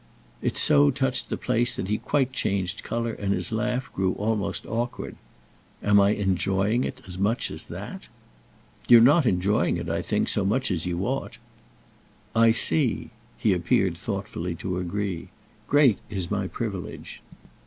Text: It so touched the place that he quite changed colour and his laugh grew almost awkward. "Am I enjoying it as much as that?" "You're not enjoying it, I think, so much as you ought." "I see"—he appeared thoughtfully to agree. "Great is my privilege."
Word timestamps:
It 0.41 0.57
so 0.57 0.89
touched 0.89 1.29
the 1.29 1.37
place 1.37 1.75
that 1.75 1.87
he 1.87 1.99
quite 1.99 2.33
changed 2.33 2.83
colour 2.83 3.13
and 3.13 3.31
his 3.31 3.51
laugh 3.51 3.93
grew 3.93 4.13
almost 4.13 4.65
awkward. 4.65 5.15
"Am 5.83 5.99
I 6.01 6.09
enjoying 6.13 6.83
it 6.83 7.03
as 7.07 7.19
much 7.19 7.51
as 7.51 7.65
that?" 7.65 8.07
"You're 8.87 8.99
not 8.99 9.27
enjoying 9.27 9.77
it, 9.77 9.89
I 9.89 10.01
think, 10.01 10.27
so 10.27 10.43
much 10.43 10.71
as 10.71 10.87
you 10.87 11.05
ought." 11.05 11.37
"I 12.35 12.49
see"—he 12.49 13.53
appeared 13.53 13.95
thoughtfully 13.95 14.55
to 14.55 14.79
agree. 14.79 15.27
"Great 15.67 15.99
is 16.09 16.31
my 16.31 16.47
privilege." 16.47 17.21